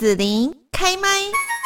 [0.00, 1.59] 子琳开麦。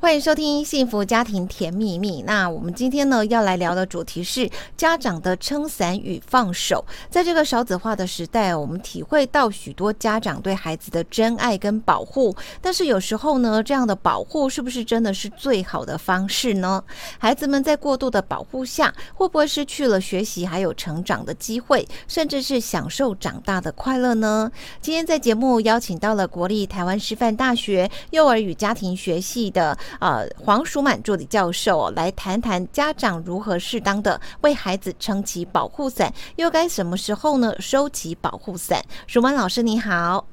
[0.00, 2.22] 欢迎收听《幸福家庭甜蜜蜜》。
[2.24, 6.84] 那我们今天呢要来聊的主题是家长的撑伞与放手。
[7.10, 12.34] 在这个少子化的时代，我们体会到许多家长对孩子的真爱跟保护。
[12.62, 16.82] 但是有时候呢，这样的保护是不是真的是最好的方式呢？
[17.18, 24.50] 孩子们在过度的保护下，会不会失去了学习还有成长的机会，甚至是享受长大的快乐呢？
[24.80, 29.76] 今天在节目邀请到了国立台湾师范大学幼儿与家庭学系的。
[30.00, 38.82] 呃，黄淑满助理教授来谈谈家长如何适当的为孩子撑起保护伞，又该什么时候呢收起保护伞？
[39.06, 40.26] 淑满老师你好，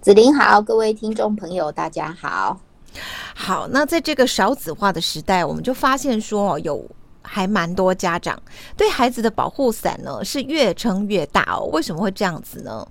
[0.00, 2.60] 子琳好，各位听众朋友大家好。
[3.34, 6.84] 好，那在这个少子化的时代，我们就发现说有
[7.22, 8.40] 还蛮多家长
[8.76, 12.86] 对孩子的保护伞呢是越撑越大哦，为什么会这样子呢？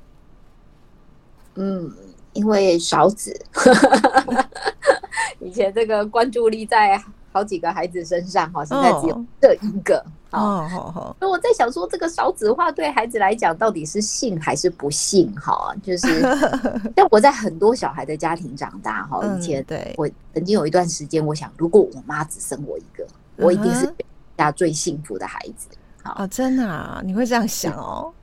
[1.55, 1.91] 嗯，
[2.33, 3.39] 因为少子。
[5.41, 10.03] 以前这个关注力在好几个孩子身上哈，现在只有这一个。
[10.31, 11.15] 哦，好好。
[11.19, 15.33] 那我在想说，这个少子化对孩子来讲，到底是幸还是不幸？
[15.35, 16.21] 哈，就是，
[16.95, 19.19] 但我在很多小孩的家庭长大哈。
[19.25, 23.93] 以前对我曾经有一段时间，我想，如果我妈只生我一个，我一定是
[24.37, 25.67] 家最幸福的孩子。
[26.03, 27.01] 啊，真的啊？
[27.03, 28.13] 你会这样想哦？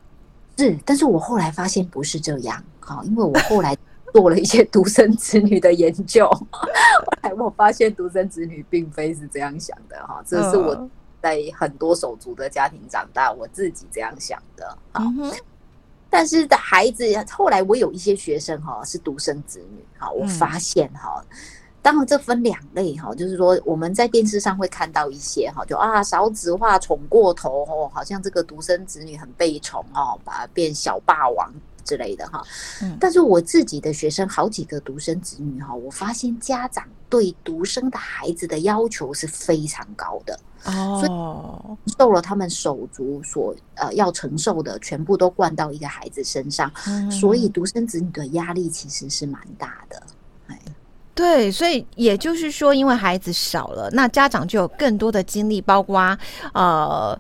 [0.56, 2.62] 是，但是我后来发现不是这样。
[2.80, 3.76] 好，因为我后来。
[4.18, 6.68] 做了一些独生子女的研究， 后
[7.22, 10.90] 来我发现独生子女并非是这样想的哈，这是我
[11.22, 15.04] 在很多手足的家庭长大，我自己这样想的哈。
[16.10, 21.24] 但是的孩子后来我有一些学生哈是独生子女，哈，我发现哈，
[21.80, 31.54] 当然这分两类哈，就是说我们在电视上会看到一些哈，就啊少子化宠过头哦，好像这个独生子女很被宠哦，把它变小霸王。
[31.88, 32.44] 之类的哈，
[33.00, 46.70] 但是我自己的学生好几个独生子女哈，我发现家长对独生的孩子的要求是非常高的哦，所以受了他们手足所呃要承受的全部都灌到一个孩子身上，
[47.10, 50.02] 所以独生子女的压力其实是蛮大的。
[50.48, 50.60] 哎，
[51.14, 55.98] 对，所以也就是说，因为孩子少了，那家长就有更多的精力，包括
[56.52, 57.18] 呃。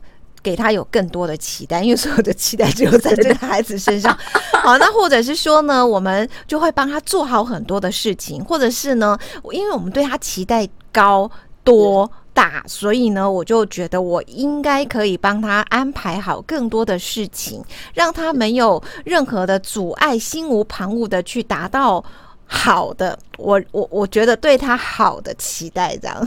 [0.48, 4.16] 给他有更多的期待，因为所有的期待只有在这个 孩子身上。
[4.64, 9.18] 好，那或者是说呢，我们就会帮他做好很多的事情，或者是呢，
[9.52, 11.30] 因为我们对他期待高
[11.62, 22.02] 多大，所以呢，我就觉得我应该可以帮他安排好更多的事情，让他没有任何的阻碍，心无旁骛的去达到
[22.46, 26.26] 好的，我我我觉得对他好的期待，这样。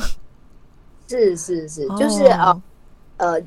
[1.08, 2.62] 是是是，就是啊、哦，
[3.18, 3.42] 呃。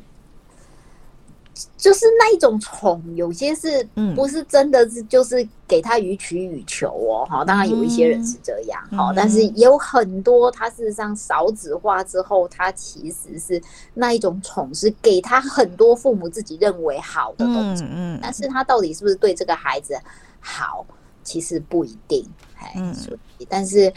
[1.77, 7.25] 就是那一种宠，有些是不是真的是就是给他予取予求哦？
[7.31, 13.63] 哈，当然有一些人是这样，哈，但是也有很多他事实上少子化之后，他其实是
[13.95, 19.97] 那一种宠是给他很多父母自己认为好的东西，嗯，但是他到底是不是对这个孩子
[20.41, 20.85] 好，
[21.23, 22.29] 其实不一定，
[22.59, 23.93] 哎，所以，但是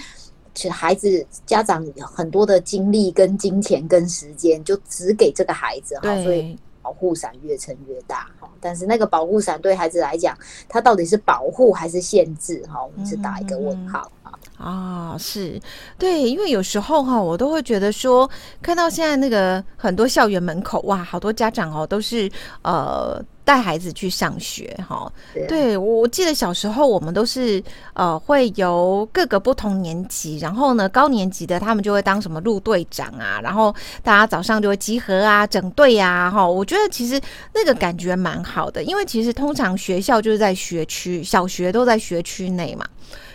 [0.54, 6.56] 其实孩子家长有很多的精力跟金钱跟时间，就只给这个孩子，哈，所以。
[6.88, 10.34] 保护伞越撑越大哈，但是那个保护伞对孩子来讲，
[10.70, 12.82] 它到底是保护还是限制哈？
[12.82, 14.32] 我们是打一个问号啊。
[14.58, 15.62] 啊，是
[16.00, 18.30] 对，因为有时候哈，我都会觉得说，
[18.62, 22.32] 看到现在那个很多校园门口哇，好多家长哦都是
[22.62, 23.22] 呃。
[23.48, 25.10] 带孩子去上学，哈，
[25.48, 27.64] 对，我记得小时候我们都是
[27.94, 37.18] 呃会由各个不同年级，然后呢高年级的他们就会当什么路队长啊，然后大家早上就会集合啊，整队啊，哈，我觉得其实
[37.54, 42.86] 那个感觉蛮好的，因为其实通常学校就是在学区，小学都在学区内嘛，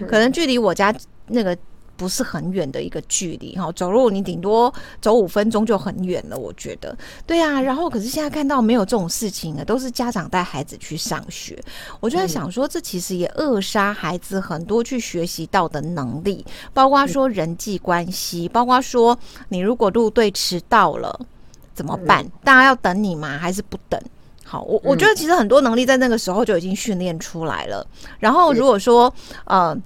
[0.06, 0.94] 可能距离我家
[1.28, 1.56] 那个。
[2.02, 6.96] 不是很远的一个距离哈，走路你顶多走五分钟就很远了，我觉得。
[7.24, 11.56] 对啊，然后可是现在看到没有这种事情了，都是家长带孩子去上学，
[12.00, 16.44] 我就在想说，这其实也扼杀孩子很多去学习到的能力，
[16.74, 19.16] 包括说人际关系，包括说
[19.48, 21.16] 你如果入队迟到了
[21.72, 22.28] 怎么办？
[22.42, 23.38] 大家要等你吗？
[23.38, 24.02] 还是不等？
[24.44, 27.86] 好，我我觉得其实很多能力在那个时候就已经训练出来了。
[28.18, 29.14] 然后如果说
[29.44, 29.78] 呃。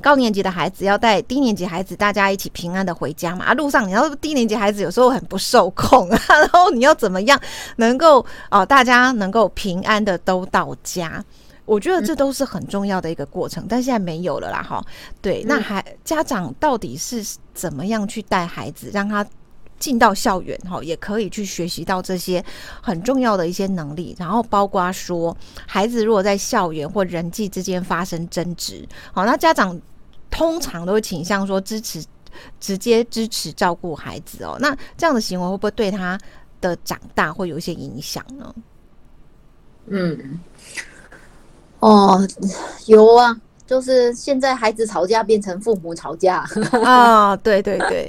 [0.00, 3.46] 高年级的孩子要带低年级孩子，大家一起平安的回家嘛？
[3.46, 7.40] 啊，路上你要低年级孩子有时候很不受控啊，然后你要怎么样
[7.76, 8.18] 能够
[8.50, 11.24] 哦、呃，大家能够平安的都到家？
[11.64, 14.84] 我觉得这都是很重要的一个过程，但现在没有了啦，哈。
[15.22, 17.24] 对，那还家长到底是
[17.54, 19.24] 怎么样去带孩子，让他
[19.78, 22.44] 进到校园哈，也可以去学习到这些
[22.82, 24.14] 很重要的一些能力。
[24.18, 25.36] 然后包括说，
[25.66, 29.80] 孩子如果在校园或人际之间发生争执，好，那家长
[30.30, 32.04] 通常都会倾向说支持，
[32.58, 34.56] 直接支持照顾孩子哦。
[34.60, 36.18] 那这样的行为会不会对他
[36.60, 38.54] 的长大会有一些影响呢？
[39.86, 40.40] 嗯，
[41.80, 42.26] 哦，
[42.86, 43.40] 有啊。
[43.66, 46.46] 就是现在孩子吵架变成父母吵架
[46.84, 48.06] 啊，对对对，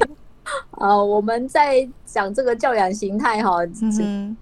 [0.72, 3.58] 啊，我们在讲这个教养形态哈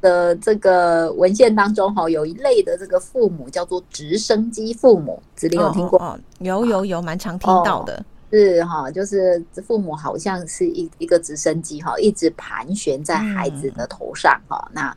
[0.01, 5.99] 的这个文献当中哈，有一类的这个父母叫做直升机父母，子玲有听过？
[5.99, 14.95] 哦，有有有，蛮常听到的，是哈，就是父母好像是一一个直升机哈，一直盘旋在孩子的头上哈，那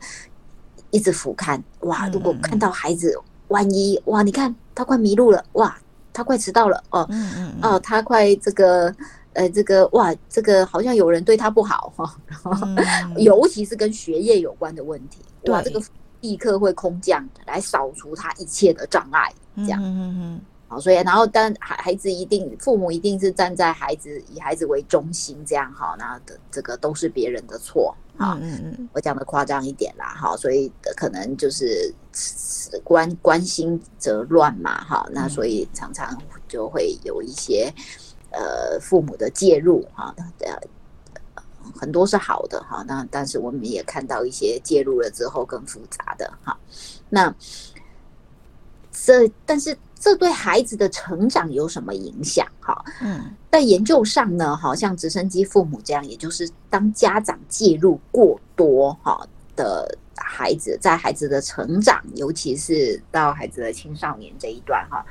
[0.91, 3.17] 一直俯瞰哇，如果看到孩子
[3.47, 5.77] 万一哇，你看他快迷路了哇。
[6.13, 8.91] 他快迟到了哦，嗯嗯哦，他快这个，
[9.37, 12.51] 呃，这个哇，这个好像有人对他不好哈，然后
[13.21, 15.19] 尤其是跟学业有关的问题，
[15.51, 15.79] 哇，这个
[16.21, 27.95] 立刻会空降来扫除他一切的障碍，这样，嗯嗯好，所以然后但孩孩子一定父母一定是站在孩子以孩子为中心，这样哈，那的这个都是别人的错。
[28.17, 31.93] 啊，嗯嗯，我讲的夸张一点啦，哈，所以可能就是
[32.83, 37.71] 关关心则乱嘛，哈，那所以常常就会有一些
[38.37, 40.53] 呃父母的介入，哈，呃，
[41.75, 46.57] 很多是好的，哈，那但是我们也看到一些介入了之后更复杂的，哈，
[47.09, 47.33] 那
[48.91, 49.77] 这但是。
[49.99, 52.45] 这对孩子的成长有什么影响？
[52.61, 65.03] 哈，嗯，在研究上呢，好像直升机父母这样，也就是当家长介入过多，哈的孩子，在孩子的成长，尤其是到孩子的青少年这一段，哈，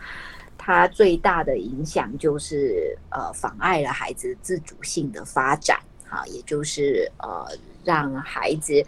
[0.66, 7.46] 他最大的影响就是呃，妨碍了孩子自主性的发展，哈，也就是呃，
[7.84, 8.84] 让孩子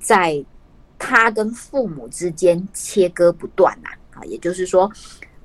[0.00, 0.44] 在
[0.98, 4.90] 他跟父母之间切割不断呐，啊，也就是说。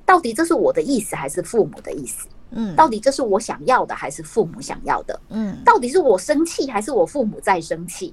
[0.04, 2.28] 到底这是我的意思还是父母的意思？
[2.50, 5.20] 嗯，到底这是我想要的还是父母想要的？
[5.30, 8.12] 嗯，到底是我生气还是我父母在生气？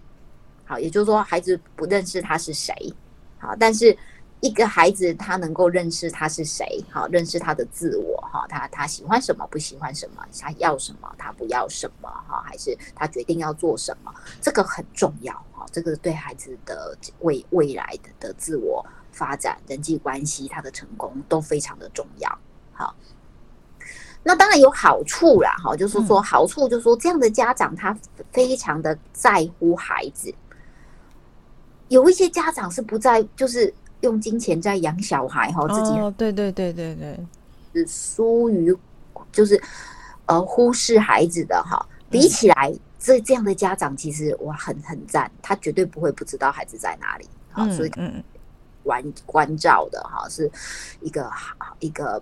[0.66, 2.74] 好，也就是说，孩子不认识他是谁。
[3.38, 3.96] 好，但是
[4.44, 18.86] 一个孩子他能够认识他是谁，好，认识他的自我，哈，他他喜欢什么，不喜欢什么，他要什么，他不要什么，哈，还是他决定要做什么，这个很重要，哈，这个对孩子的未未来的的自我。
[19.16, 22.40] 发展人际关系，他的成功都非常的重要。
[22.72, 22.96] 好，
[24.24, 25.56] 那当然有好处啦。
[25.64, 27.96] 哈，就是说好处，就是说这样的家长他
[28.32, 30.34] 非常的在乎孩子。
[31.90, 33.72] 有一些家长是不在，就是
[34.04, 37.20] 用金钱在养小孩哈，自己哦，对对对对对，
[37.74, 38.74] 是疏于
[39.32, 39.62] 就是
[40.28, 41.84] 呃忽视孩子的哈。
[42.10, 47.28] 比起来，这这样的家长其实我很很赞，他绝对不会不知道孩子在哪里。
[47.52, 48.24] 啊，所以嗯。
[48.84, 50.52] 关关照的哈，是
[51.00, 52.22] 一个好一个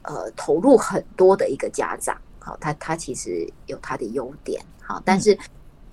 [0.00, 5.38] 呃投入很多的一个家长，好，他他其实有他的优点，好，但是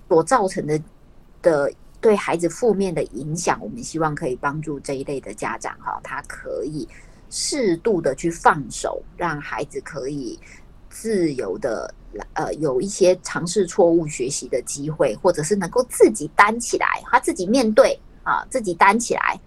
[0.08, 0.80] 所造成的
[1.42, 1.70] 的
[2.06, 6.88] 对孩子负面的影响，我们希望可以帮助这一类的家长哈，他可以
[7.30, 10.38] 适度的去放手，让孩子可以
[10.88, 11.92] 自由的
[12.34, 19.40] 呃有一些尝试错误学习的机会，或者是能够自己担起来，他自己面对啊，自己担起来。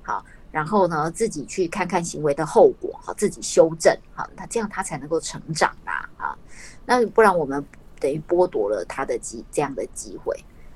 [0.00, 6.38] 好，然后呢，自己去看看行为的后果，好，自己修正，好，他这样他才能够成长啊，啊，
[6.86, 7.66] 那不然我们
[7.98, 10.32] 等于剥夺了他的机这样的机会。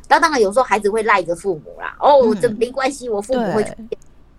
[0.09, 3.62] 那当然有时候孩子会赖着父母啦，哦，这没关系，我父母会，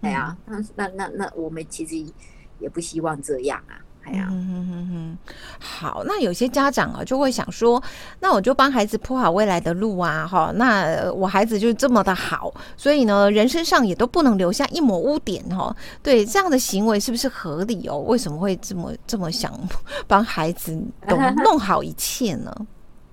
[0.02, 2.14] 哎呀，那那那那我们其实
[2.60, 3.78] 也不希望这样啊。
[4.12, 5.18] 嗯哼哼哼，
[5.60, 7.80] 好，那有些家长啊就会想说，
[8.20, 15.76] 那我就帮孩子铺好未来的路啊，哈，那我孩子就这么的好，所以呢，人身上也都不能留下一抹污点哈。
[16.02, 18.00] 对，这样的行为是不是合理哦？
[18.00, 19.54] 为什么会这么这么想
[20.08, 20.76] 帮孩子
[21.08, 22.52] 都弄好一切呢？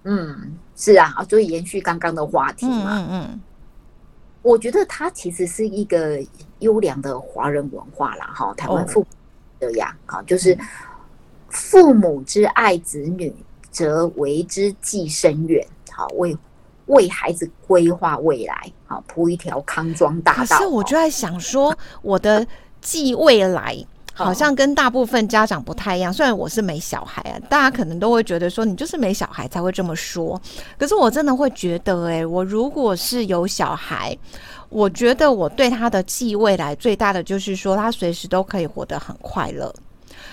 [0.08, 3.40] 嗯，是啊，所以延续刚刚的话题嘛，嗯嗯，
[4.40, 6.18] 我觉得它其实是一个
[6.60, 9.04] 优良的华人文化啦，哈，台湾父。
[9.58, 10.56] 这样好，就是
[11.48, 13.34] 父母之爱子女，
[13.70, 15.66] 则为之计深远。
[15.90, 16.36] 好，为
[16.88, 20.58] 为孩子规划未来，好铺一条康庄大道。
[20.58, 22.46] 可是我就在想说，我的
[22.82, 23.74] 计未来
[24.24, 26.12] 好像跟大部分家长不太一样。
[26.12, 30.40] 虽然我是没小孩啊，大家可能都会觉得说你就是没小孩才会这么说。
[30.78, 34.16] 可是我真的会觉得，欸，诶，我如果是有小孩。
[34.68, 39.72] 我觉得我对他的寄未来最大的就是说，他随时都可以活得很快乐。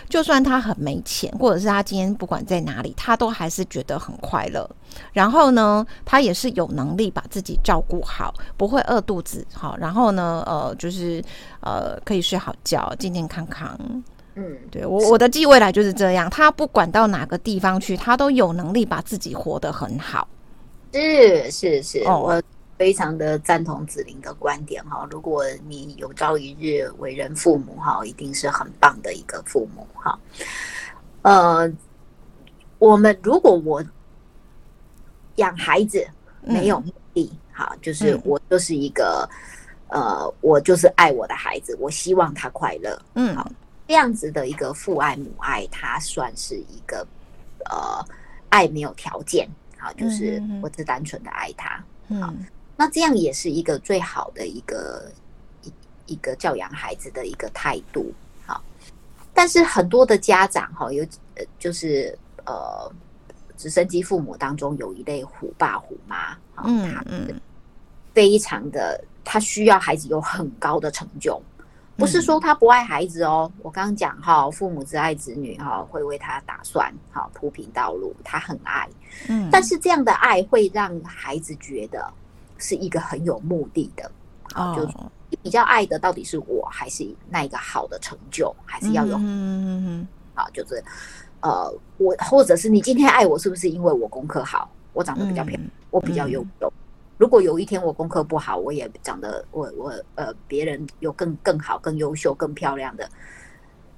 [0.09, 4.69] 就算他很没钱，或者是他今天不管在哪里，他都还是觉得很快乐。
[5.11, 9.45] 然后呢，他也是有能力把自己照顾好，不会饿肚子。
[9.53, 11.23] 好，然后呢，呃，就是
[11.61, 13.77] 呃，可以睡好觉，健健康康。
[14.35, 16.29] 嗯，对我我的记忆未来就是这样。
[16.29, 20.27] 他不管到哪个地方去，他都有能力把自己活得很好。
[20.91, 22.41] 是是是，哦、我
[22.77, 25.07] 非常的赞同子玲的观点哈。
[25.11, 30.19] 如果你有朝一日为人父母哈，一定是很棒的一个父母哈。
[31.21, 31.71] 呃，
[32.79, 33.83] 我们如果我
[35.35, 36.05] 养孩子
[36.41, 39.27] 没有目的，哈、嗯，就是我就是一个、
[39.89, 43.49] 嗯、呃，我就是爱我的孩子，我希望他快乐，嗯，好。
[43.85, 47.05] 这样子的一个父爱母爱，它算是一个
[47.69, 48.03] 呃
[48.47, 51.75] 爱没有条件，好，就是我只单纯的爱他，
[52.21, 55.11] 好，嗯，那这样也是一个最好的一个
[55.63, 58.11] 一一个教养孩子的一个态度，
[58.45, 58.61] 好。
[59.33, 61.03] 但是很多的家长哈，有
[61.35, 62.91] 呃就是呃
[63.57, 67.41] 直升机父母当中有一类虎爸虎妈，嗯嗯，
[68.13, 71.41] 非常的他需要孩子有很高的成就。
[71.95, 78.89] 不是说他不爱孩子哦，我刚刚讲哈，父母之爱子女哈，会为他打算哈铺平道路，他很爱，
[79.29, 82.11] 嗯，但是这样的爱会让孩子觉得
[82.63, 84.09] 是一个很有目的的，
[84.55, 84.73] 哦，
[85.29, 90.81] 就比较爱的到底是我还是那一个好的成就，还是要有，嗯嗯嗯，啊，就是
[91.41, 96.71] 呃，我或者是你今天爱我，是不是因为我功课好，我长得比较漂亮，我比较优秀？
[97.17, 103.09] 如果有一天我功课不好，我也长得我我呃别人有更更好、更优秀、更漂亮的，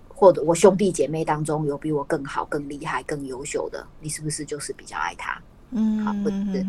[0.10, 5.39] 或者我兄弟姐妹当中有比我更好、更厉害、更优秀的，你是不是就是比较爱他？
[5.72, 6.65] 嗯，好，或者是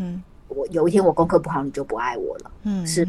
[0.49, 2.51] 我有一天我功课不好，你就不爱我了？
[2.63, 3.07] 嗯，是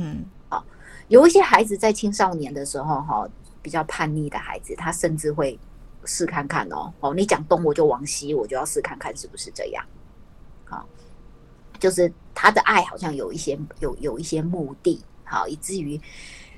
[0.49, 0.63] 啊，
[1.07, 3.27] 有一些孩子在青少年的时候哈，
[3.61, 5.59] 比较叛逆的孩子，他甚至会
[6.05, 9.85] 试看看哦哦，你讲东我就往西，我就要试看看是不是这样，
[10.65, 10.87] 好。
[11.79, 16.01] 就是他的爱好像有一些有有一些目的，好，以至于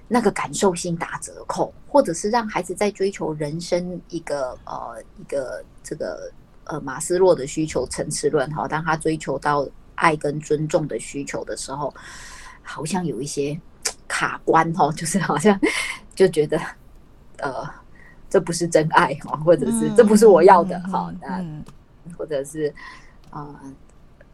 [0.08, 6.32] 那个感受性打折扣，或者是让孩子在追求人生一个呃一个这个
[6.64, 9.68] 呃马斯洛的需求层次论哈，当他追求到
[10.00, 11.94] 爱跟尊重的需求的时候，
[12.64, 13.60] 好像有一些
[14.08, 15.60] 卡关哦，就是好像
[16.16, 16.60] 就觉得
[17.38, 17.70] 呃
[18.30, 21.46] 这不是真爱哈，或者是这不是我要的哈，那
[22.18, 22.74] 或者是
[23.30, 23.48] 啊。
[23.62, 23.74] 呃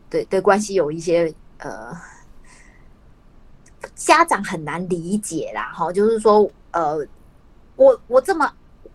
[0.08, 1.92] 对对，关系有一些呃，
[3.96, 7.06] 家长很难理解啦，哈，就是说，呃，
[7.76, 8.50] 我我这么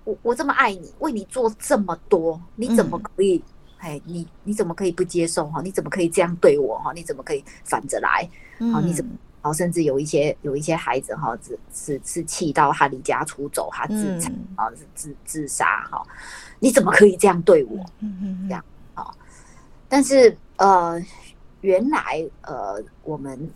[0.04, 3.42] 我我这么爱你，为你做这么多，你怎么可以？
[3.80, 5.46] 哎、嗯，你你怎么可以不接受？
[5.48, 6.78] 哈，你怎么可以这样对我？
[6.78, 8.28] 哈，你怎么可以反着来？
[8.72, 9.10] 好，你怎么？
[9.42, 16.06] 好，甚至有一些有一些孩子哈，是是是气到他离家出走，他自残啊，是自自杀哈，
[16.58, 17.78] 你怎么可以这样对我？
[18.00, 19.10] 嗯嗯，这样啊，
[19.88, 20.36] 但是。
[20.60, 21.02] 呃，
[21.62, 23.50] 原来呃，我们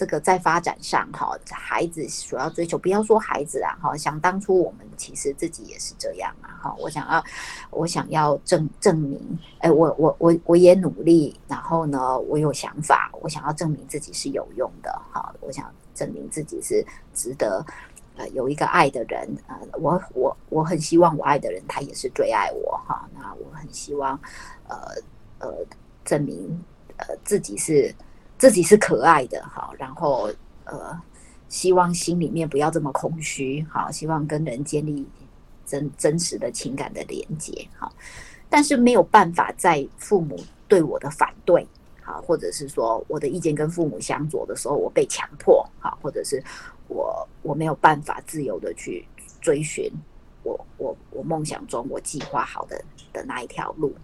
[0.00, 6.74] 这个在发展上哈，孩子所要追求，不要说孩子啊哈，想当初我们其实自己也是这样啊哈。
[6.78, 7.22] 我想要，
[7.68, 15.34] 我想要证证明，哎，我我我我也努力，然后呢，我有想法，我想要证明自己是有用的哈。
[15.42, 17.62] 我想证明自己是值得
[18.16, 19.60] 呃有一个爱的人啊。
[19.74, 23.06] 我我我很希望我爱的人他也是最爱我哈。
[23.14, 24.18] 那我很希望
[24.66, 24.76] 呃。
[25.40, 25.54] 呃
[26.04, 26.64] 证明，
[26.96, 27.94] 呃，自己是
[28.40, 30.30] 自己是可爱的，好，然后
[30.64, 30.98] 呃，
[31.50, 35.06] 希望心里面不要这么空虚，好，希望跟人建立
[35.66, 37.92] 真真实的情感的连接，好，
[38.48, 41.68] 但是没有办法在父母对我的反对，
[42.02, 46.42] 好，或者是说我的意见跟父母相左的时候，我被强迫，好，或者是
[46.88, 49.06] 我我没有办法自由的去
[49.42, 49.92] 追寻
[50.44, 52.82] 我我我梦想中我计划好的
[53.12, 53.94] 的那一条路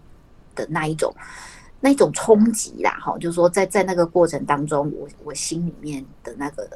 [0.55, 1.11] 的那一种。
[1.87, 6.69] 那种冲击啦，哈，就是说在，在那个过程当中，我我心里面的那个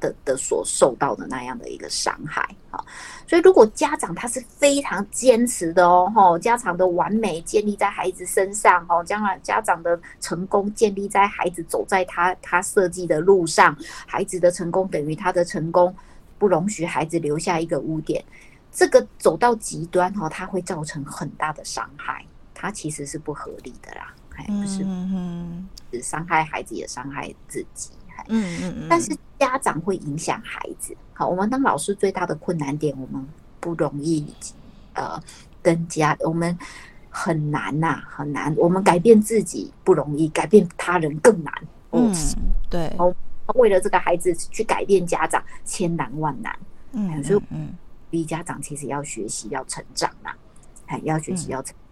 [0.00, 2.82] 的的所受到的那样的一个伤害，哈，
[3.26, 15.94] 所以如果家长他是非常坚持的哦，哈，家长的完美建立在孩子身上，哈，将来家长的成功建立在孩子走在他他设计的路上，孩子的成功等于他的成功，
[16.38, 18.24] 不容许孩子留下一个污点，
[18.72, 22.24] 这个走到极端哈，它会造成很大的伤害。
[22.58, 24.84] 他其实是不合理的啦，还不是，
[25.92, 27.90] 只伤害孩子也伤害自己，
[28.28, 28.86] 嗯嗯嗯。
[28.88, 33.24] 但是家长会影响孩子，好，我们当老师最大的困难点，我们
[33.60, 34.26] 不容易，
[34.94, 35.20] 呃，
[35.62, 36.56] 跟家我们
[37.10, 38.54] 很难呐，很难。
[38.56, 41.52] 我们改变自己不容易，改变他人更难。
[41.92, 42.10] 嗯，
[42.70, 42.88] 对。
[42.98, 43.14] 哦
[43.54, 46.52] 为了这个孩子去改变家长，千难万难。
[46.90, 47.72] 嗯，所以，嗯，
[48.10, 50.32] 励家长其实要学习要成长嘛，
[50.84, 51.85] 还要学习要成长。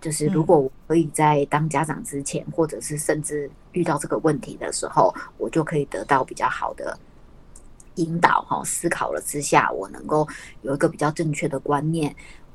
[0.00, 6.98] 就是如果我可以在当家长之前，或者是甚至遇到这个问题的时候，我就可以得到比较好的
[7.96, 8.62] 引导哈。
[8.64, 10.26] 思考了之下，我能够
[10.62, 12.14] 有一个比较正确的观念。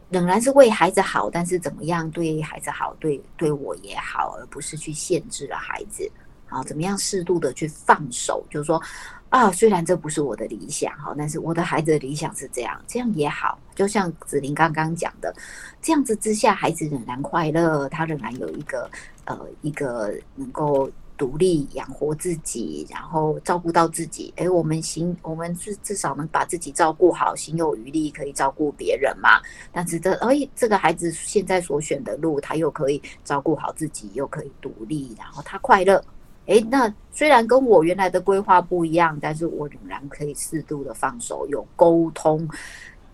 [0.09, 6.09] 仍然是为孩子好，但是怎么样对孩子好，对对我也好，而不是去限制了孩子。
[6.47, 8.81] 好，怎么样适度的去放手，就是说
[9.29, 13.59] 啊，虽然这不是我的理想哈，但是我的孩子的理想是这样，这样也好。
[13.75, 15.33] 就像子玲刚刚讲的，
[15.81, 18.89] 这样子之下，孩子仍然快乐，他仍然有一个
[19.25, 20.89] 呃一个能够。
[21.17, 24.33] 独立养活自己，然后照顾到自己。
[24.35, 29.39] 哎，我们行，我们至至少能把自己照顾好，心有余力可以照顾别人嘛。
[29.71, 36.03] 但是这，哎，这个孩子现在所选的路，他又可以照顾好自己，又可以独立，然后他快乐。
[36.47, 42.47] 哎，那虽然跟我原来的规划不一样，但是我仍然可以适度的放手，有沟通，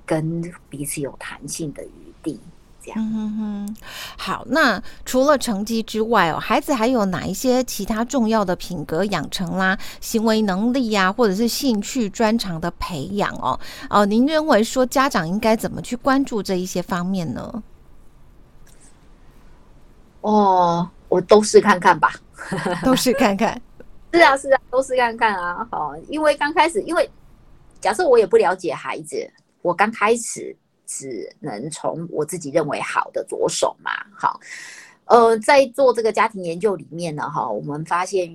[0.06, 2.40] 跟彼此有弹性的余地。
[2.84, 3.76] 这样嗯哼哼，
[4.18, 4.44] 好。
[4.50, 13.60] 那除了成绩之外哦，孩子还有哪一些其他重要的品格养成啦、行为能力呀、啊，或者是兴趣专长的培养哦？
[13.88, 17.64] 哦，您认为说家长应该怎么去关注这一些方面呢？
[20.22, 22.16] 哦，我都试看看吧，
[22.84, 23.62] 都试看看。
[24.14, 25.68] 是啊，是啊，都试看看啊。
[25.72, 27.10] 好，因为刚开始，因为
[27.80, 29.32] 假设我也不了解孩子，
[29.62, 30.56] 我刚开始。
[30.94, 34.38] 只能从我自己认为好的着手嘛，好，
[35.06, 38.30] 呃，在做这个家庭研究里面呢，哈，我们发现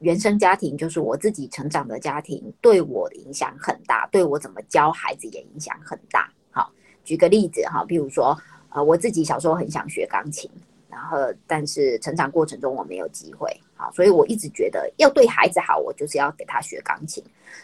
[0.00, 6.30] 原生家庭就是我自己成长的家庭，对我的影响很大，对我怎么教孩子也影响很大。
[6.50, 6.70] 好，
[7.04, 10.50] 举个例子哈，比如说，呃，我自己小时候很想学钢琴。
[10.94, 17.20] 然后，但是成长过程中我没有机会，好，所以我一直觉得要对孩子好，我就是要给他学钢琴。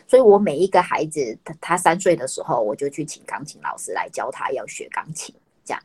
[0.08, 5.32] 所以我每一个孩子，他他三岁的时候，我就去请钢琴老师来教他要学钢琴，
[5.64, 5.80] 这样。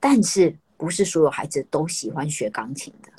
[0.00, 3.12] 但是不是所有孩子都喜欢学钢琴的，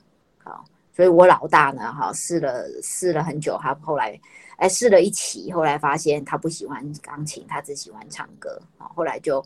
[0.44, 4.20] 好，所以我老大呢，哈，试了试了很久，他后来
[4.58, 9.42] 哎试了一期，后来发现他不喜欢钢琴，他只喜欢唱歌，好，后来就。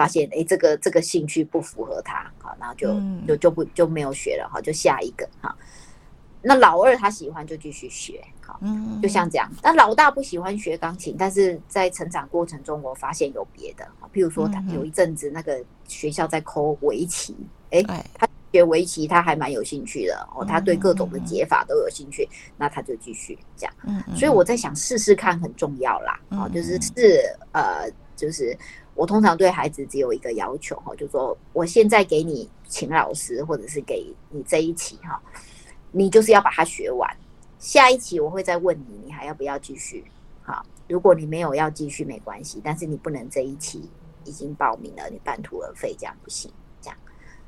[0.00, 5.54] 发现哎，这个这个兴趣不符合他，好，然后就就就不就没有学了，好，就下一个哈。
[6.40, 8.58] 那老二他喜欢就继续学，好，
[9.02, 9.46] 就像这样。
[9.62, 17.36] 那老大不喜欢学钢琴，但是在成长过程中，我发现有别的，譬如说他有一阵子那个学校在抠围棋，
[17.68, 17.82] 哎，
[18.14, 23.74] 他学围棋他还蛮有兴趣的哦，他对各种的解法都有兴趣，那他就继续这样。
[24.16, 28.56] 所以我在想试试看很重要啦，啊，就是是呃，就是。
[28.94, 35.20] 我通常对孩子只有一个要求哈，就说我现在给你请老师，或者是给你这一期哈，
[35.90, 37.08] 你就是要把它学完。
[37.58, 40.04] 下一期我会再问你，你还要不要继续？
[40.42, 43.88] 好，如果你没有要继续没关系，但是你不能这一期
[44.24, 46.50] 已经报名了，你半途而废这样不行，
[46.80, 46.98] 这样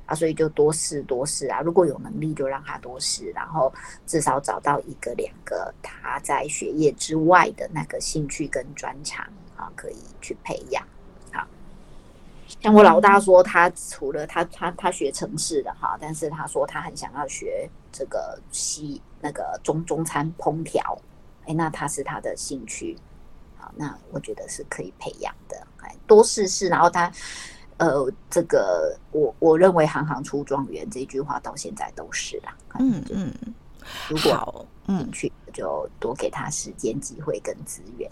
[0.07, 1.61] 啊，所以就多试多试啊。
[1.61, 3.73] 如果有能力就让他多试，然后
[4.07, 9.27] 至少找到一个两个他在学业之外的那个兴趣跟专长
[9.57, 10.87] 啊，可以去培养。
[12.63, 20.97] 像我老大说，他除了他他他学城市的哈，但是他说他很想要学这个西那个中中餐烹调，
[21.45, 22.97] 哎，那他是他的兴趣，
[23.59, 27.11] 好，那我觉得是可以培养的，哎，多试试，然后他
[27.79, 33.35] 呃，这个我我认为行行出状元这句话到现在都是啦，嗯嗯，
[34.09, 35.11] 如果嗯。
[35.13, 38.11] 去就多给他时间、机会跟资源。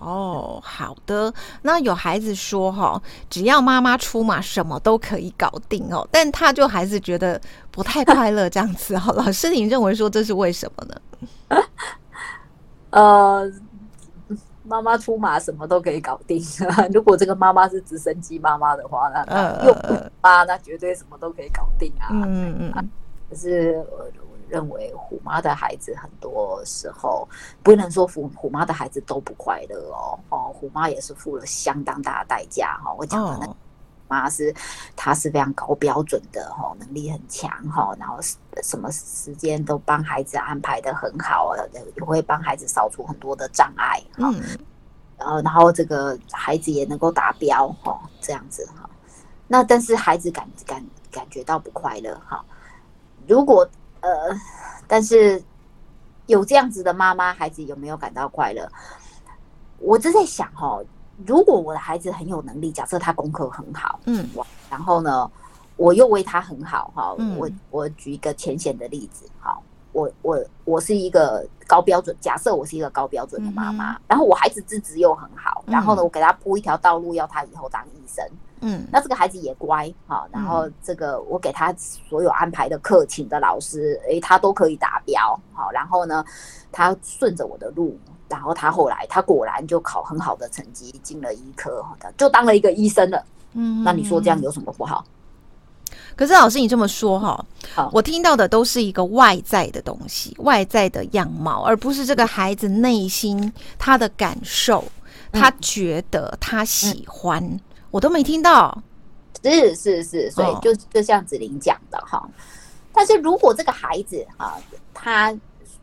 [0.00, 1.32] 哦，好的。
[1.62, 6.06] 那有孩子说哈，只要妈妈出马，什么都可以搞定哦。
[6.10, 7.40] 但他就还是觉得
[7.70, 9.12] 不太快乐这样子哦。
[9.16, 11.00] 老师，你认为说这是为什么呢？
[12.90, 13.52] 呃，
[14.64, 16.42] 妈妈出马，什么都可以搞定。
[16.92, 19.74] 如果这个妈妈是直升机妈妈的话，那又
[20.20, 22.08] 妈，那绝对什么都可以搞定啊。
[22.10, 22.90] 嗯嗯嗯。
[23.30, 23.84] 可是。
[24.52, 27.26] 认为虎妈的孩子很多时候
[27.62, 32.92] 不能说虎虎妈的孩子都不快乐哦哦，虎妈也是付了相当大的代价哈。
[32.98, 33.56] 我讲的那
[34.08, 34.54] 妈是，
[34.94, 38.18] 她是非常高标准的哈，能力很强哈，然后
[38.62, 44.30] 什么时间都帮孩子安排的很好，也会帮孩子扫除很多的障碍哈。
[45.16, 48.90] 然后然后这个孩子也能够达标哈，这样子哈。
[49.48, 52.44] 那但是孩子感感感觉到不快乐哈，
[53.26, 53.66] 如果。
[54.02, 54.10] 呃，
[54.86, 55.42] 但是
[56.26, 58.70] 有这样子的妈妈，孩子有没有感到快乐？
[59.78, 60.80] 我就在想哈，
[61.26, 64.28] 如果我的孩子很有能力，假设他功课很好，嗯，
[64.68, 65.30] 然后呢，
[65.76, 69.62] 我又为他很好哈，我我举一个浅显的例子，好，
[69.92, 78.24] 我我我是一个高标准，假设我是一个高标准的妈妈，嗯、然后我孩子资质又很好，然后呢，我给他铺一条道路，要他以后当医生。
[78.64, 86.24] 嗯，那这个孩子也乖，好，然后这个我给他所有安排的课，请的老师，诶，他都可以达标，好，然后呢，
[86.70, 87.98] 他顺着我的路，
[88.28, 91.84] 然后他后来他果然就考很好的成绩，进了医科，
[92.16, 93.24] 就当了一个医生了。
[93.54, 95.04] 嗯，那你说这样有什么不好？
[96.14, 97.44] 可是老师，你这么说哈，
[97.90, 104.84] 我听到的都是一个外在的东西，外在的样貌，而不是这个孩子内心他的感受，
[105.32, 107.58] 他觉得他喜欢。
[107.92, 108.82] 我都没听到，
[109.42, 112.28] 是是是，所以就就像子玲讲的哈。
[112.92, 114.56] 但是如果这个孩子啊，
[114.92, 115.32] 他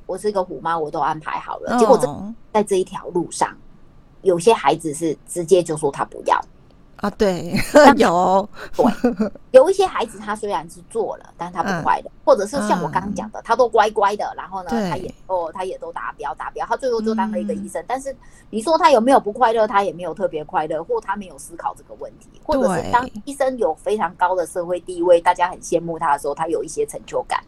[0.05, 3.55] 我是一个虎妈，我都安排好了，结果这在这一条路上，
[4.23, 6.43] 有些孩子是直接就说他不要。
[7.01, 7.53] 啊，对，
[7.95, 17.81] 有，对，有一些孩子他虽然是做了，但是他不快乐，嗯、或者是像我刚刚讲的，嗯、他都乖乖的，然后呢，他也哦，他也都达标达标，他最后就当了一个医生。
[17.81, 18.13] 嗯、但是
[18.49, 19.65] 你说他有没有不快乐？
[19.65, 27.41] 他也没有特别快乐，或他没有思考这个问题，或者是当医生有非常高的社会地位，大家很羡慕他的时候，他有一些成就感。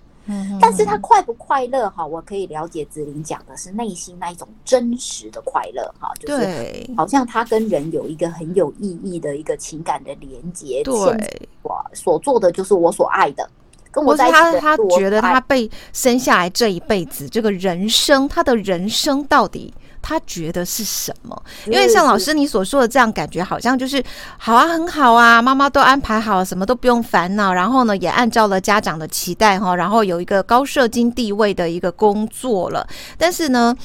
[0.62, 2.06] 但是他快不快乐哈？
[2.06, 10.84] 我可以了解子玲讲的是内心那一种真实的快乐哈，就是好像他跟人有一个很有意义的一个情感的连接。
[10.84, 13.50] 对，我所做的就是我所爱的，
[13.92, 14.60] 跟我在一起的。
[14.60, 19.74] 他他觉得他被生下来这一辈子，这个人生，他的人生到底？
[20.02, 21.44] 他觉得是什么？
[21.66, 24.04] 因为像老师你所说的这样，感觉好像就是
[24.38, 27.54] 好啊，很好啊，妈妈都安排好，什么都不用烦恼。
[27.54, 32.88] 然后呢，也按照了家长的期待哈，然后有一个高社经地位的一个工作了。
[33.18, 33.76] 但是呢，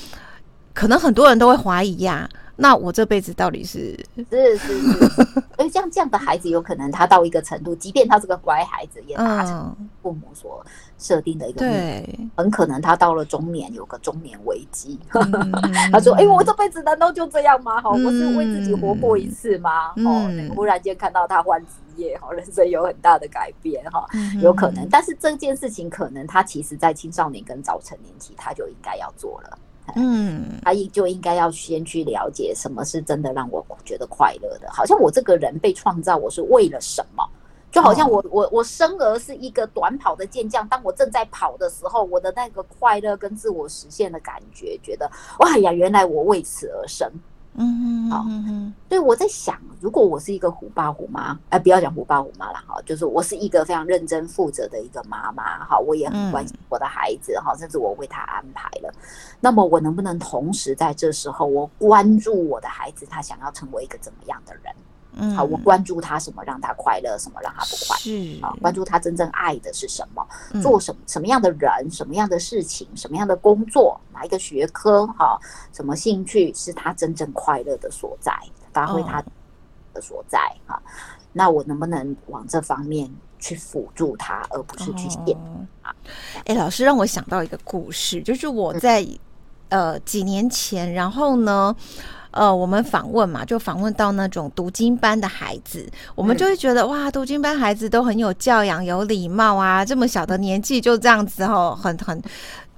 [0.72, 2.28] 可能很多人都会怀疑呀。
[2.56, 3.94] 那我这辈子到底是
[4.30, 4.98] 是是是，
[5.56, 10.64] 所以 像这样的孩子，有可能他到一个程度，即便他是个乖孩子，也达成父母所
[10.98, 14.98] 设定的一个，对，很可能他到了中年有个中年危机。
[15.12, 15.52] 嗯、
[15.92, 17.78] 他说：“哎、欸，我这辈子难道就这样吗？
[17.80, 19.88] 哈、嗯，我是为自己活过一次吗？
[19.96, 24.06] 哦、嗯，忽然间看到他换职业，哈，人生有很大的改变，哈，
[24.40, 24.88] 有可能。
[24.90, 29.58] 但是这件事情，可能他其实在青少年跟早成年期，他就应该要做了。”
[29.94, 34.68] 嗯，他应就应该要先去了解什么是真的让我觉得快乐的。
[34.70, 37.24] 好像我这个人被创造，我是为了什么？
[37.70, 47.10] 就好像我我我生而是一个短跑的健将，当我正在跑的时候，我的那个快乐跟自我实现的感觉，觉得哇呀，原来我为此而生。
[47.58, 48.24] 嗯哼，好，
[48.88, 58.92] 所以我在想，如果我是一个虎爸虎妈，哎、呃，不要讲虎爸虎妈了哈，就是我是一个非常认真负责的一个妈妈，哈，我也很关心我的孩子，哈，甚至我为他安排了。
[59.40, 64.74] 那么，我能不能同时在这时候，我关注我的孩子，他想要成为一个怎么样的人？
[65.18, 68.02] 嗯，好，我关注他什么让他快乐，什么让他不快乐？
[68.02, 70.26] 是啊，关注他真正爱的是什么？
[70.52, 71.90] 嗯、做什么什么样的人？
[71.90, 72.86] 什么样的事情？
[72.94, 73.98] 什么样的工作？
[74.12, 75.06] 哪一个学科？
[75.06, 75.40] 哈，
[75.72, 78.30] 什么兴趣是他真正快乐的所在？
[78.74, 79.22] 发挥他
[79.94, 80.38] 的所在？
[80.66, 80.80] 哈、哦，
[81.32, 85.34] 那我能不能往这方面去辅助他，而不是去限
[85.80, 85.94] 啊？
[86.44, 91.74] 哎、哦，老师让我想到一个故事，就是我在、嗯、呃几年前，然后呢。
[92.36, 102.22] 呃，我们访问嘛，就访问到那种读经班的孩子，我们就会觉得、嗯、哇，读经班孩子都很有教养、有礼貌啊，这么小的年纪就这样子哦，很很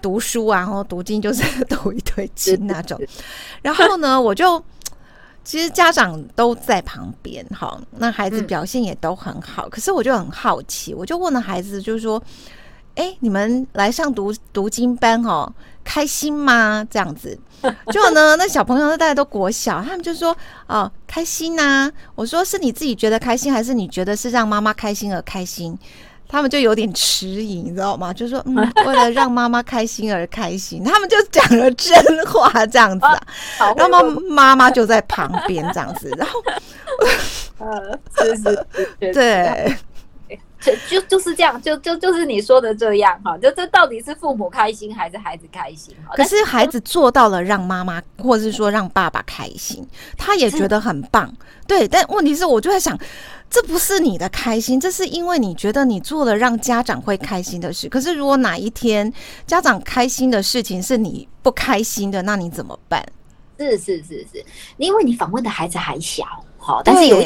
[0.01, 2.97] 读书啊，然后读经就是 读一堆经那种。
[3.61, 4.63] 然后呢，我就
[5.43, 12.23] 其实家长都在旁边哈，那孩子表现也都很好，可是我就很好奇，我就问了孩子，就是说，
[12.95, 15.53] 哎，你们来上读读经班哦，
[15.89, 16.87] 开心吗？
[16.91, 17.37] 这样子。
[17.91, 20.37] 结果呢，那小朋友大家都国小，他们就说
[20.69, 25.77] ：“哦，开心呐、啊！”我说：“是你自己觉得开心，还是你觉得是让妈妈开心而开心？”
[26.29, 28.13] 他们就有点迟疑，你知道吗？
[28.13, 31.97] 就说：“嗯， 为了让妈妈开心而开心。”他们就讲了真
[32.27, 33.21] 话，这样子啊。
[33.75, 36.39] 然后妈妈就在旁边这样子，然后，
[37.65, 38.67] 呃，是是，
[39.13, 39.75] 对。
[40.61, 45.95] 就就就是这样，就就就是你说的这样哈，就这到底是父母开心还是孩子开心？
[46.15, 51.33] 可是孩子做到了让妈妈，或者是说让爸爸开心，他也觉得很棒。
[51.67, 52.99] 对，但问题是，我就在想，
[53.49, 57.89] 这不是你的开心，这是因为你觉得你做了让家长会开心的事。
[57.89, 59.13] 可是如果哪一天
[59.47, 63.05] 家长开心的事情是你不开心的，那你怎么办？
[63.59, 64.45] 是是是是，
[64.77, 66.25] 因为你访问的孩子还小。
[66.57, 67.21] 好，但是有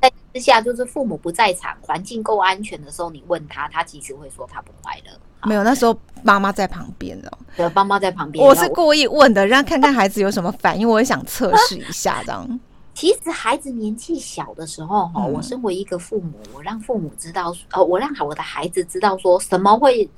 [0.00, 5.12] 在之下，就是父母不在场，环境够安全的时候，你问他，他其实会说他不快乐。
[5.44, 7.38] 没有，那时候妈妈在旁边哦。
[7.56, 8.44] 对，妈妈在旁边。
[8.44, 12.60] 我是故意问的，让看看孩子有什么反应，我也想测试一下这样。
[12.94, 20.08] 其实孩子年纪小的时候，哈，我身为一个父母，我让父母知道，呃，我让我的孩子知道说什么会，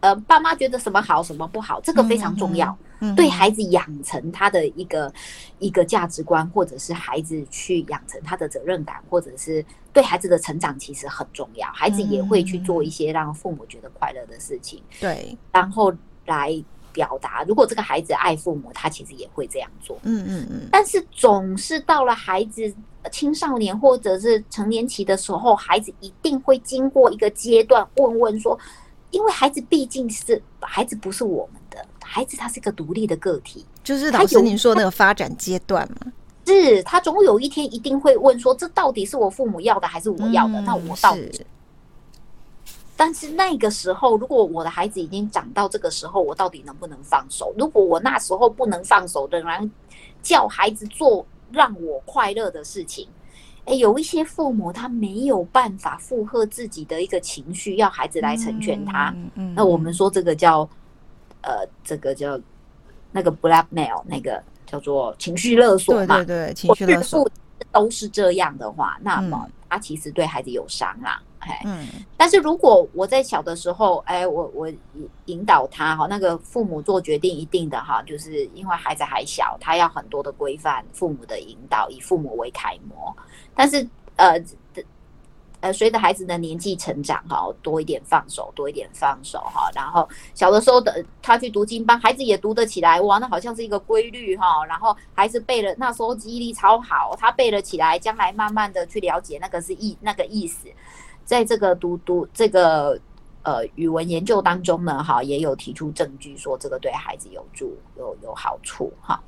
[0.00, 2.68] 呃，爸妈觉得什么好，什么不好，这个非常重要。
[2.68, 2.76] 嗯，
[3.16, 5.12] 对孩子养成他的一个
[5.58, 11.66] 一个价值观，或者是孩子去养成他的责任感，或者是对孩子的成长其实很重要。
[11.72, 15.92] 孩子也会去做一些让父母觉得快乐的事情，对，然后
[16.26, 17.42] 来表达。
[17.44, 19.98] 如果这个孩子爱父母，他其实也会这样做。
[20.02, 20.68] 嗯嗯嗯。
[20.70, 22.72] 但是总是到了孩子
[23.10, 28.58] 青少年或者是成年期的时候，孩子一定会经过一个阶段，问问说。
[29.10, 31.63] 因为孩子毕竟是孩子，不是我们的
[32.04, 33.64] 孩子，他是一个独立的个体。
[33.82, 36.12] 就是老师您说那个发展阶段嘛，
[36.46, 41.16] 是他总有一天一定会问说：“这到底是我父母要的，还是我要的？”嗯、那我到？
[42.96, 47.52] 但是那个时候，如果我的孩子已经长到这个时候，我到底能不能放手？
[47.58, 49.68] 如果我那时候不能放手，仍然
[50.22, 53.08] 叫孩子做让我快乐的事情。
[53.64, 59.12] 诶，有一些父母他没有办法负荷自己的一个情绪，要孩子来成全他。
[59.16, 60.68] 嗯嗯，那我们说这个叫
[61.44, 62.40] 呃，这个叫
[63.12, 66.16] 那个 blackmail，那个叫做情绪勒索嘛。
[66.16, 67.28] 对对对，情绪勒索
[67.70, 71.22] 都是这样的话，那么他其实对孩子有伤啦。
[71.40, 74.72] 哎，嗯，但是如果我在小的时候，哎，我我
[75.26, 83.14] 引导他哈，那个父母做决定一定的哈，就是因为孩子还小，他要很多的规范，父母的引导，以父母为楷模。
[83.54, 84.42] 但是，呃，
[85.64, 89.70] 呃，随着孩子的年纪成长，哈，多一点放手，多一点放手，哈。
[89.74, 94.62] 然后小的时候的他去读经班，孩子也读得起来，哇，那好像是一个规律，哈。
[94.66, 100.68] 然后孩子背了，那时候记忆力超好，他背了起来，将来慢慢的去了解那个是意那个意思。
[101.24, 103.00] 在这个读读这个
[103.42, 109.18] 呃语文研究当中呢，哈，也有提出证据说这个对孩子有助有有好处，哈。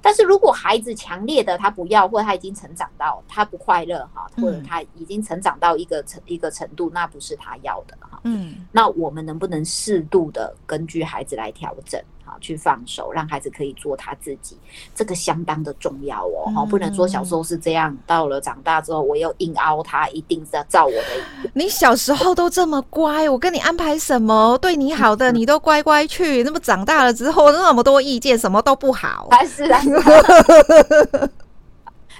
[0.00, 8.20] 但是如果孩子强烈的他不要，或者他已经成长到他不快乐哈，或者他已经成长到一个程一个程度，那不是他要的哈。
[8.24, 12.00] 嗯，那我们能不能适度的根据孩子来调整？
[12.40, 14.56] 去放手，让孩子可以做他自己，
[14.94, 16.52] 这个相当的重要哦。
[16.54, 21.50] 哈、嗯，不能说小时候是这样，到了长大之后，我又硬凹他，一定是要照我的。
[21.54, 26.42] 你小时候都这么乖，我跟你安排什么对你好的，你都乖乖去。
[26.42, 29.28] 那么长大了之后，那么多意见，什么都不好。
[29.32, 29.80] 还是啊。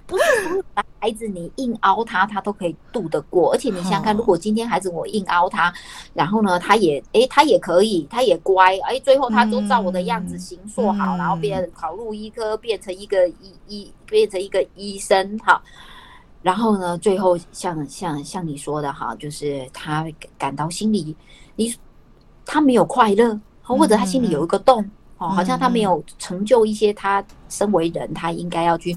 [0.09, 3.53] 不是所有的孩子，你硬凹他，他都可以度得过。
[3.53, 5.73] 而且你想想看，如果今天孩子我硬凹他，
[6.15, 15.63] 然后呢，他也哎，他也可以，他也乖，哎，最后他都照我的样子行做好，然后变考入医科，变成一个医医，变成一个医生哈。
[16.41, 20.07] 然后呢，最后像像像你说的哈，就是他
[20.39, 21.15] 感到心里
[21.57, 21.75] 你
[22.47, 24.83] 他没有快乐，或者他心里有一个洞
[25.19, 28.97] 哦，好像他没有成就一些他身为人他应该要去。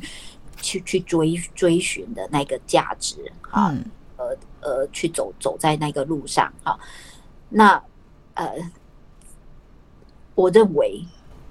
[0.62, 3.76] 去去追追寻的那个价值啊，
[4.17, 6.78] 呃呃，去走走在那个路上啊。
[7.50, 7.82] 那
[8.36, 8.50] 呃，
[10.36, 11.04] 我认为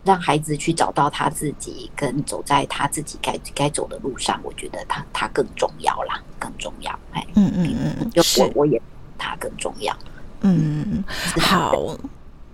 [0.03, 6.91] 让孩子去找到他自己，跟走在他自己该该走的路上，我觉得他他更重要啦，更重要。
[7.13, 8.81] 哎，嗯嗯嗯，就我我也
[9.19, 9.95] 他更重要。
[10.41, 11.05] 嗯，
[11.39, 11.97] 好。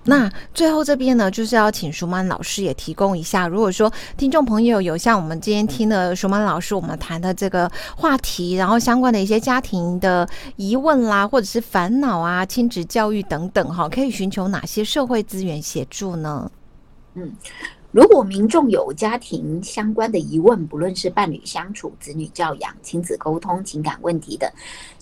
[0.09, 16.49] 那最后这边呢，就是要请舒曼老师也提供一下，如果说听众朋友有像我们今天听了舒曼老师我们谈的这个话题，然后相关的一些家庭的疑问啦，或者是烦恼啊、亲子教育等等哈，可以寻求哪些社会资源协助呢？
[17.15, 17.33] 嗯，
[17.91, 24.49] 如果民众有家庭相关的疑问，不论是伴侣相处、子女教养、亲子沟通、情感问题等，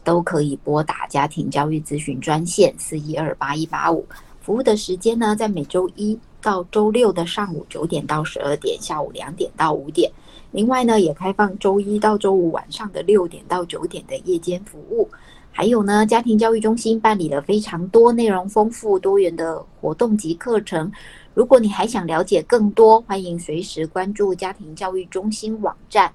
[0.03, 4.07] 都可以拨打家庭教育咨询专线四一二八一八五。
[4.45, 10.13] 服务的时间呢，在每周一到周六的上午九点到十二点，下午两点到五点。
[10.51, 15.09] 另外呢，也开放周一到周五晚上的六点到九点的夜间服务。
[15.51, 20.93] 还有呢，家庭教育中心办理了非常多内容丰富多元的活动及课程。
[21.33, 26.13] 如果你还想了解更多，欢迎随时关注家庭教育中心网站、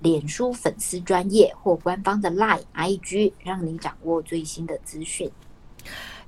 [0.00, 5.30] 脸书粉丝专业或官方的 LINE、IG，让你掌握最新的资讯。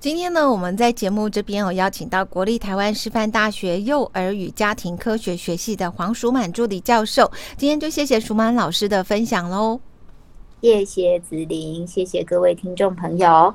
[0.07, 7.29] 今天呢，我们在节目这边有邀请到国立台湾师范大学幼儿与家庭科学学系的黄淑满助理教授。
[7.57, 9.81] 今天就谢谢淑满老师的分享喽，
[10.63, 13.53] 谢谢子玲，谢谢各位听众朋友。